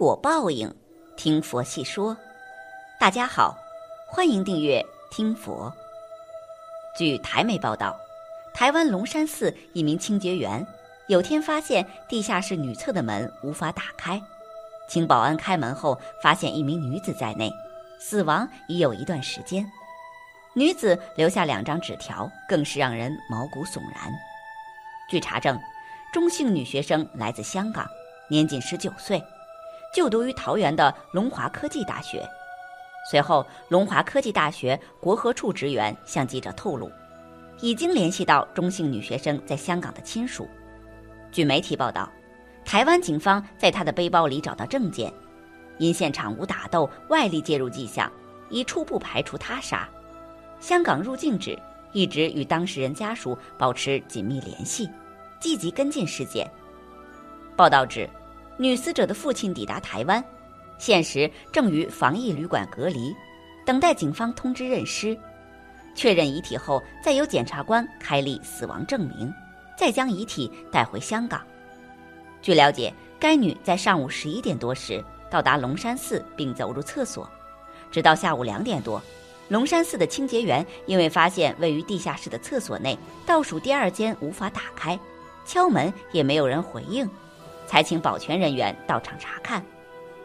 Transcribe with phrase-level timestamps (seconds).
[0.00, 0.74] 果报应，
[1.14, 2.16] 听佛细说。
[2.98, 3.54] 大家好，
[4.08, 5.70] 欢迎订阅听佛。
[6.96, 7.94] 据台媒报道，
[8.54, 10.66] 台湾龙山寺一名清洁员
[11.08, 14.18] 有天发现地下室女厕的门无法打开，
[14.88, 17.52] 请保安开门后，发现一名女子在内，
[17.98, 19.70] 死亡已有一段时间。
[20.54, 24.10] 女子留下两张纸条，更是让人毛骨悚然。
[25.10, 25.60] 据查证，
[26.10, 27.86] 中性女学生来自香港，
[28.30, 29.22] 年仅十九岁。
[29.92, 32.26] 就读于桃园的龙华科技大学。
[33.10, 36.90] 随后，龙华科技大学国合处职员向记者透露，
[37.60, 40.48] 已经联系到中姓女学生在香港的亲属。
[41.32, 42.08] 据媒体报道，
[42.64, 45.12] 台湾警方在她的背包里找到证件，
[45.78, 48.10] 因现场无打斗、外力介入迹象，
[48.48, 49.88] 已初步排除他杀。
[50.60, 51.58] 香港入境指
[51.92, 54.88] 一直与当事人家属保持紧密联系，
[55.40, 56.48] 积极跟进事件。
[57.56, 58.08] 报道指。
[58.60, 60.22] 女死者的父亲抵达台湾，
[60.76, 63.16] 现时正于防疫旅馆隔离，
[63.64, 65.18] 等待警方通知认尸，
[65.94, 69.32] 确认遗体后，再由检察官开立死亡证明，
[69.78, 71.40] 再将遗体带回香港。
[72.42, 77.26] 据了解，该女在上午十一点多时到达龙山寺，并走入厕所，
[77.90, 79.00] 直到下午两点多，
[79.48, 85.00] 龙山寺的清洁员因为发现位于地下室的厕所内倒数第二间无法打开，
[85.46, 87.08] 敲门也没有人回应。
[87.70, 89.64] 才请保全人员到场查看，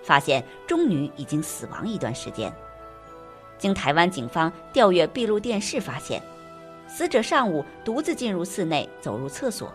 [0.00, 2.52] 发现中女已经死亡一段时间。
[3.58, 6.22] 经台湾警方调阅闭路电视，发现
[6.86, 9.74] 死者上午独自进入寺内，走入厕所，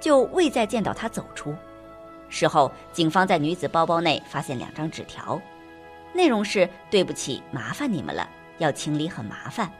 [0.00, 1.54] 就未再见到她走出。
[2.28, 5.40] 事后，警方在女子包包内发现两张纸条，
[6.12, 9.70] 内容是：“对不起，麻烦你们了，要清理很麻烦。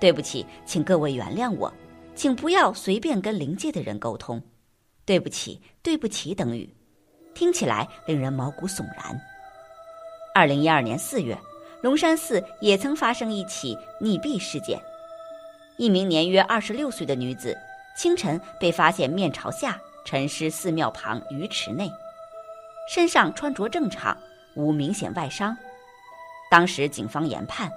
[0.00, 1.70] 对不起，请各位原谅我，
[2.14, 4.42] 请不要随便跟灵界的人沟通。”
[5.06, 6.74] 对不起，对不起等语，
[7.34, 9.20] 听起来令人毛骨悚然。
[10.34, 11.38] 二零一二年四月，
[11.82, 14.80] 龙山寺也曾发生一起溺毙事件，
[15.76, 17.56] 一名年约二十六岁的女子
[17.96, 21.90] 清晨被发现面朝下沉尸寺庙旁鱼池内，
[22.92, 24.16] 身上穿着正常，
[24.54, 25.56] 无明显外伤。
[26.50, 27.70] 当时警方研判，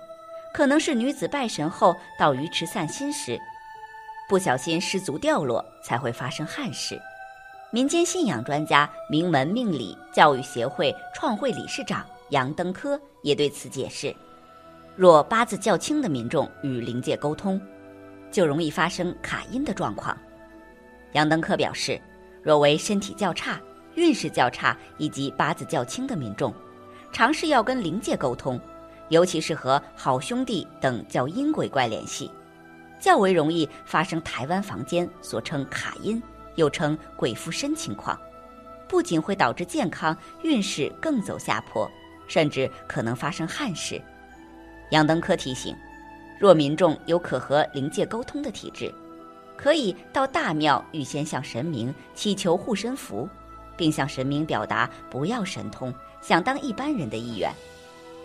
[0.53, 3.39] 可能是女子拜神后到鱼池散心时，
[4.29, 6.99] 不小心失足掉落，才会发生憾事。
[7.69, 14.15] 民间信仰专家、名门命理教育协会创会理事长杨登科也对此解释：
[14.95, 17.59] 若八字较轻的民众与灵界沟通，
[18.31, 20.17] 就容易发生卡音的状况。
[21.11, 21.99] 杨登科表示，
[22.41, 23.59] 若为身体较差、
[23.95, 26.53] 运势较差以及八字较轻的民众，
[27.11, 28.57] 尝试要跟灵界沟通，
[29.09, 32.31] 尤其是和好兄弟等较阴鬼怪联系，
[32.97, 36.23] 较为容易发生台湾房间所称卡音。
[36.57, 38.19] 又称鬼附身情况，
[38.87, 41.89] 不仅会导致健康运势更走下坡，
[42.27, 44.01] 甚至可能发生憾事。
[44.91, 45.75] 杨登科提醒，
[46.39, 48.93] 若民众有可和灵界沟通的体质，
[49.55, 53.27] 可以到大庙预先向神明祈求护身符，
[53.75, 57.51] 并向神明表达不要神通、想当一般人的意愿，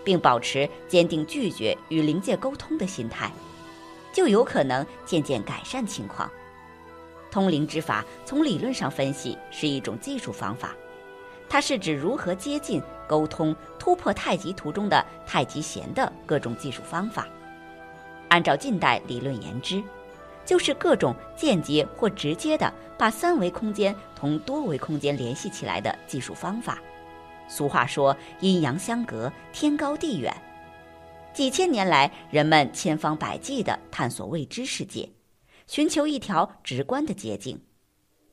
[0.04, 3.30] 并保持坚定拒绝与灵界沟通的心态，
[4.12, 6.30] 就有可能渐渐改善情况。
[7.32, 10.76] 通灵之法，从理论上分析是一种技术方法，
[11.48, 17.26] 它是指如何接近、沟通、突破太极图中的太极弦的各种技术方法。
[18.28, 19.82] 按照近代理论言之，
[20.44, 26.78] 就是各种间接或直接的把三维空间同多维空间联系起来的技术方法。
[27.48, 30.34] 俗话说“阴阳相隔，天高地远”，
[31.32, 35.08] 几千年来，人们千方百计地探索未知世界。
[35.66, 37.58] 寻求一条直观的捷径，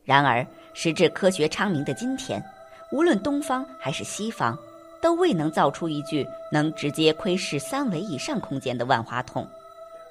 [0.03, 2.43] 然而时至科学昌明的今天，
[2.91, 4.57] 无论东方还是西方，
[5.01, 9.47] 都未能造出一具能直接窥视三维以上空间的万花筒，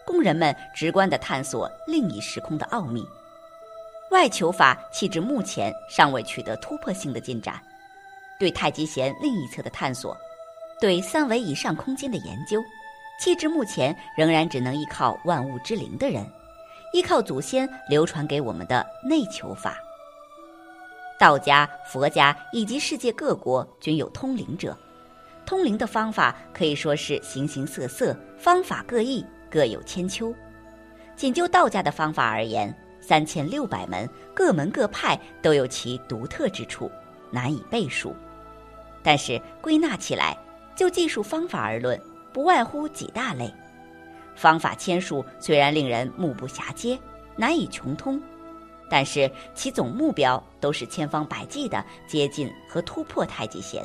[0.06, 3.06] 供人们直观地探索另一时空的奥秘。
[4.11, 7.61] 外求法气至目前尚未取得突破性的进展，
[8.38, 10.17] 对太极弦另一侧的探索，
[10.81, 12.65] 对三维以上空间的研究，
[13.20, 16.25] 气至目前仍然只能依靠万物之灵的人。
[16.93, 19.79] 依靠祖先流传给我们的内求法，
[21.19, 24.76] 道家、佛家以及世界各国均有通灵者。
[25.44, 30.35] 通灵的方法可以说是形形色色，方法各异，各有千秋。
[31.17, 36.91] 仅就道家的方法而言，三千六百门，各门各派都有其独特之处，
[37.31, 38.14] 难以背数。
[39.02, 40.37] 但是归纳起来，
[40.76, 41.99] 就技术方法而论，
[42.32, 43.52] 不外乎几大类。
[44.38, 46.96] 方法千数，虽然令人目不暇接、
[47.35, 48.23] 难以穷通，
[48.88, 53.85] 但是其总目标都是千方百计地接近和突破太极弦，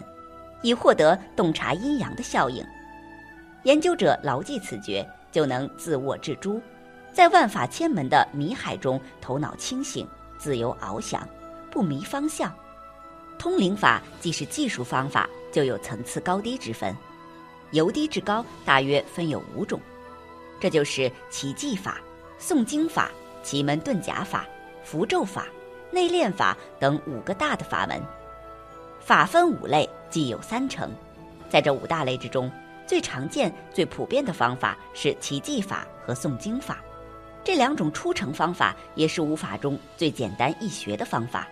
[0.61, 2.63] 以获得洞察阴阳的效应。
[3.63, 6.61] 研究者牢记此诀，就能自握至珠，
[7.11, 10.07] 在万法千门的迷海中，头脑清醒，
[10.37, 11.27] 自由翱翔，
[11.71, 12.53] 不迷方向。
[13.39, 16.95] 通灵法既是技术方法，就有层次高低之分，
[17.71, 19.81] 由低至高大约分有五种，
[20.63, 21.99] 这就是奇迹法、
[22.39, 23.11] 诵经法、
[23.43, 24.47] 奇门遁甲法、
[24.81, 25.45] 符咒法、
[25.91, 28.01] 内练法等五个大的法门。
[29.01, 30.89] 法分五类，即有三成。
[31.49, 32.49] 在这五大类之中，
[32.87, 36.81] 最常见、最普遍的方法是奇迹法和诵经法，
[37.43, 41.45] 这两种出成方法也是五法中最简单易学的方法。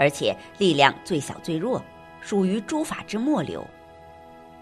[0.00, 1.80] 而且力量最小最弱，
[2.20, 3.64] 属于诸法之末流。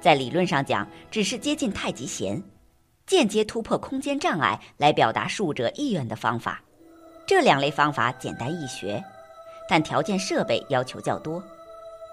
[0.03, 2.43] 在理论上讲，只是接近太极弦，
[3.11, 6.63] 间接突破空间障碍来表达术者意愿的方法。
[7.27, 9.03] 这两类方法简单易学，
[9.69, 11.43] 但条件设备要求较多，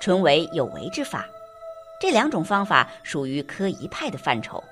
[0.02, 1.28] 纯为有为之法。
[2.02, 4.64] 这两种方法属于科仪派的范畴，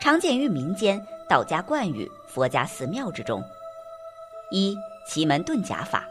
[0.00, 3.42] 常见于民间道家惯语、佛家寺庙之中。
[4.52, 6.06] 一奇门遁甲法。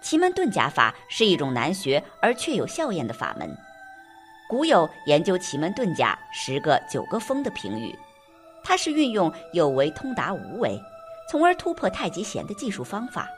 [0.00, 3.54] 奇门遁甲法是一种难学而却有效验的法门。
[4.48, 7.94] 古有研究奇门遁甲十个九个风的评语，
[8.64, 10.80] 它是运用有为通达无为，
[11.30, 13.28] 从而突破太极弦的技术方法。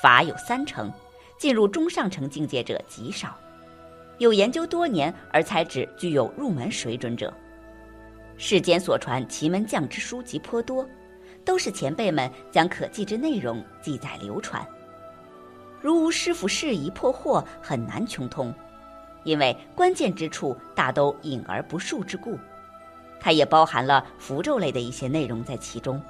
[0.00, 0.92] 法有三成，
[1.38, 3.36] 进入中上乘境界者极少，
[4.18, 7.32] 有研究多年而才只具有入门水准者。
[8.36, 10.86] 世间所传奇门将之书籍颇多，
[11.44, 14.64] 都是前辈们将可记之内容记载流传。
[15.80, 18.52] 如无师傅适宜破获，很难穷通，
[19.24, 22.38] 因为关键之处大都隐而不述之故。
[23.22, 26.02] 它也包含了符咒类的一些内容在其中。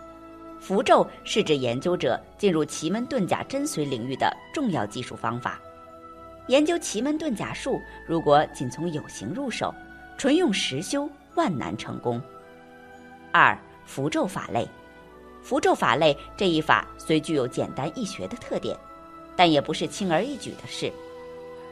[0.59, 5.61] 符咒是指研究者进入奇门遁甲真髓领域的重要技术方法。
[6.47, 9.75] 研究奇门遁甲术，如果仅从有形入手，
[10.17, 12.21] 纯用实修，万难成功。
[13.31, 14.67] 二符咒法类，
[15.43, 18.77] 符咒法类这一法虽具有简单易学的特点。
[19.35, 20.93] 但也不是轻而易举的事，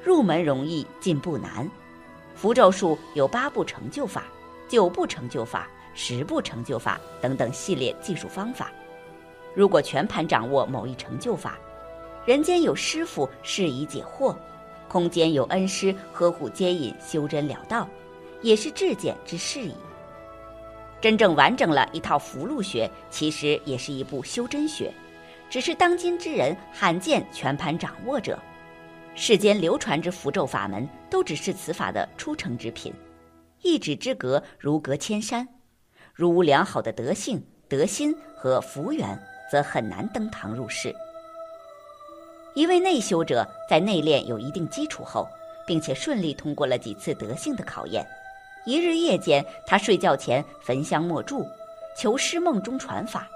[0.02, 1.70] 入门容易，进步难。
[2.34, 4.24] 符咒术有八步成就法、
[4.70, 8.70] 九步成就法、十步成就法等等系列技术方法。
[9.52, 11.58] 如果全盘掌握某一成就法，
[12.24, 14.36] 人间有师傅适宜解惑，
[14.88, 17.88] 空间有恩师呵护接引修真了道，
[18.42, 19.74] 也是至简之事矣。
[21.00, 24.94] 真正完整了一套符箓学，其实也是一部修真学。
[25.48, 28.38] 只是当今之人罕见全盘掌握者，
[29.16, 32.94] 世间流传之符咒法门都只是此法的初成之品，
[33.62, 35.46] 一指之隔如隔千山。
[36.14, 39.18] 如无良好的德性、德心和福缘，
[39.50, 40.94] 则很难登堂入室。
[42.54, 45.26] 一位内修者在内练有一定基础后，
[45.66, 48.06] 并且顺利通过了几次德性的考验，
[48.66, 51.46] 一日夜间，他睡觉前焚香默祝，
[51.96, 53.28] 求师梦中传法。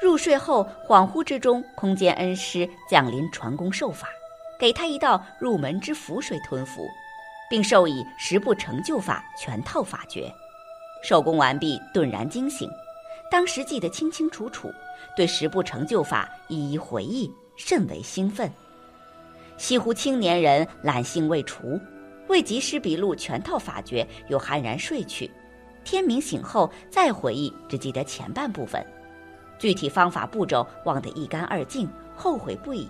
[0.00, 4.08] 入睡后，恍惚之中，空间恩师降临传功授法，
[4.58, 6.86] 给他一道入门之符水吞服，
[7.48, 10.32] 并授以十步成就法全套法诀。
[11.02, 12.68] 授功完毕，顿然惊醒，
[13.30, 14.72] 当时记得清清楚楚，
[15.16, 18.50] 对十步成就法一一回忆，甚为兴奋。
[19.56, 21.80] 西湖青年人懒性未除，
[22.28, 25.30] 未及时笔录全套法诀，又酣然睡去。
[25.84, 28.84] 天明醒后再回忆，只记得前半部分。
[29.58, 32.88] 具体方法步骤忘得一干二净，后悔不已，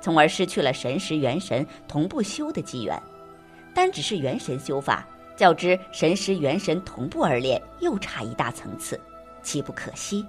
[0.00, 3.02] 从而失去了神识元神同步修的机缘。
[3.74, 9.00] 单只是元神修法，较之神识元神同步而练，又差一大层次，
[9.42, 10.24] 岂不可惜？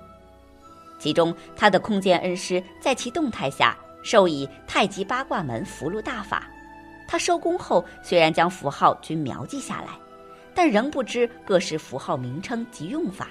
[0.99, 6.47] 其中，他的空间恩师在其动态下授以太极八卦门符箓大法。
[7.07, 9.97] 他收工后，虽然将符号均描记下来，
[10.53, 13.29] 但仍不知各式符号名称及用法。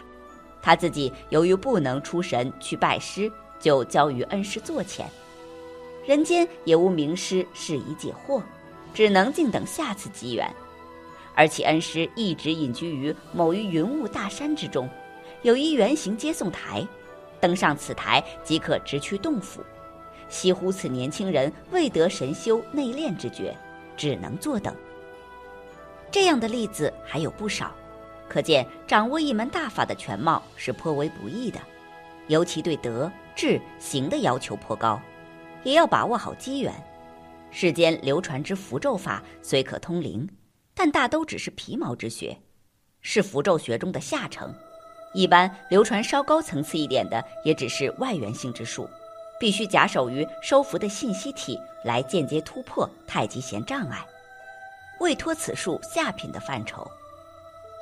[0.61, 5.09] 他自己由于不能出神去拜师，就交于恩师座前。
[6.07, 8.43] 人间也无名师适宜解惑，
[8.95, 10.49] 只能静等下次机缘。
[11.35, 14.89] 而其恩师一直隐居于某于云雾大山之中，
[15.43, 16.87] 有一圆形接送台，
[17.41, 19.65] 登上此台即可直趋洞府。
[20.29, 23.57] 惜乎此年轻人未得神修内练之觉，
[23.97, 24.75] 只能坐等。
[26.11, 27.73] 这样的例子还有不少。
[28.29, 31.59] 可见，掌握一门大法的全貌是颇为不易的，
[32.29, 35.01] 尤其对德、智、行的要求颇高，
[35.65, 36.73] 也要把握好机缘。
[37.51, 40.29] 世间流传之符咒法虽可通灵，
[40.75, 42.39] 但大都只是皮毛之学，
[43.01, 44.55] 是符咒学中的下乘。
[45.13, 48.89] 一般流传稍高层次一点的，也只是外源性之术，
[49.41, 53.99] 必须假手于收服的信息体来间接突破太极弦障碍。
[55.01, 56.89] 未脱此术下品的范畴。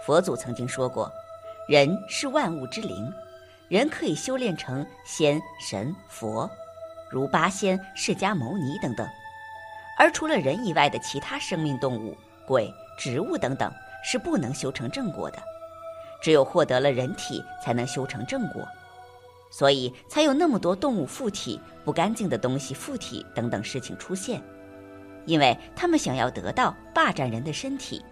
[0.07, 1.13] 佛祖曾经说过，
[1.69, 3.13] 人是万物之灵，
[3.69, 6.49] 人可以修炼成仙、神、佛，
[7.11, 9.07] 如八仙、释迦牟尼等等。
[9.99, 13.71] 而除了人以外的其他生命动物、鬼、植物等等，
[14.05, 15.39] 是不能修成正果的。
[16.23, 18.67] 只有获得了人体，才能修成正果。
[19.51, 24.43] 所以才有那么多动物附体、不干净的东西附体等等事情出现，
[25.25, 28.05] 因为他们想要得到霸占人的身体，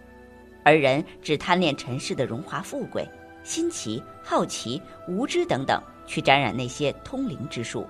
[0.63, 3.07] 而人只贪恋尘世的荣华富贵、
[3.43, 7.87] 新奇、好奇、无知等等，去沾染那些通灵之术。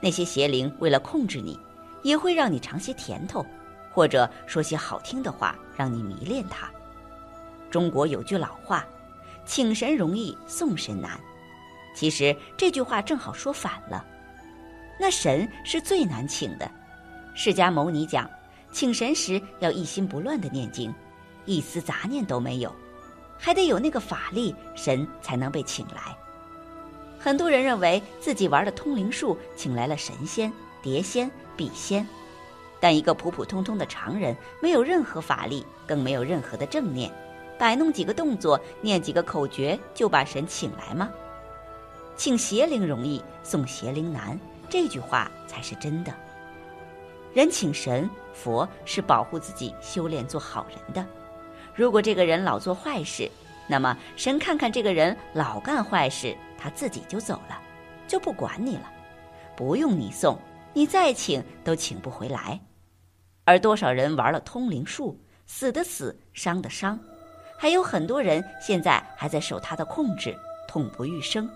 [0.00, 1.58] 那些邪灵为了控制你，
[2.06, 3.44] 也会让你尝些甜头，
[3.92, 6.70] 或者说些好听的话，让你迷恋他。
[7.68, 8.86] 中国有句老话
[9.44, 11.18] ：“请神容易送神难。”
[11.96, 14.04] 其实这句话正好说反了，
[15.00, 16.70] 那神是最难请的。
[17.34, 18.30] 释迦牟尼讲，
[18.70, 20.94] 请神时要一心不乱的念经，
[21.44, 22.72] 一丝杂念都没有，
[23.36, 26.16] 还得有那个法力，神才能被请来。
[27.18, 30.52] 很多人认为自己玩的通灵术请来了神仙、
[30.86, 32.06] 碟仙、笔仙，
[32.78, 37.10] 但一个普普通通的常人，没有任何法力，更没有任何的正念，
[37.58, 41.10] 摆弄几个动作，念几个口诀，就把神请来吗？
[42.16, 44.38] 请邪灵容易送邪灵难，
[44.70, 46.14] 这句话才是真的。
[47.34, 51.04] 人请神佛是保护自己修炼做好人的。
[51.74, 53.28] 如果这个人老做坏事，
[53.66, 57.60] 那么神看看这个人老干坏事，他自己就走了，
[58.06, 58.88] 就不管你了，
[59.56, 60.38] 不用你送，
[60.76, 62.60] 你再请都请不回来。
[63.46, 67.00] 而多少人玩了通灵术，死的死，伤的伤，
[67.56, 70.36] 还有很多人现在还在受他的控制，
[70.68, 71.48] 痛不欲生。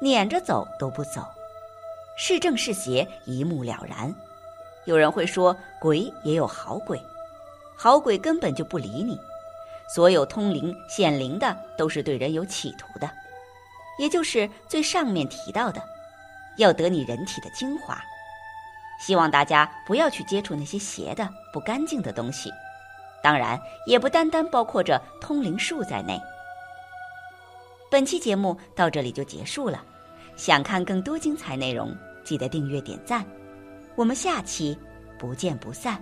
[0.00, 1.26] 撵着走都不走，
[2.16, 4.14] 是正是邪一目了然。
[4.84, 7.02] 有人会说，鬼也有好鬼，
[7.76, 9.18] 好鬼根本就不理你。
[9.92, 13.10] 所有通灵显灵的都是对人有企图的，
[13.98, 15.82] 也就是最上面提到的，
[16.58, 18.00] 要得你人体的精华。
[18.98, 22.52] 希望大家不要去接触那些邪的、不干净的东西，
[23.22, 26.20] 当然也不单单包括着通灵术在内。
[27.90, 29.82] 本期节目到这里就结束了，
[30.36, 33.24] 想看更多精彩内容，记得订阅点赞，
[33.94, 34.78] 我们下期
[35.18, 35.98] 不见不散。